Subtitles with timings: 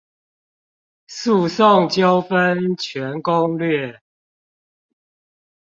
[1.07, 4.01] 訴訟糾紛全攻略